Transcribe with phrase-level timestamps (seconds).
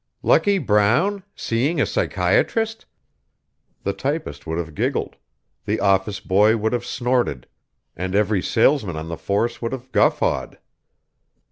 [0.23, 1.21] "Lucky Brown?
[1.35, 2.87] seeing a psychiatrist?"
[3.83, 5.15] The typist would have giggled,
[5.65, 7.45] the office boy would have snorted,
[7.95, 10.57] and every salesman on the force would have guffawed.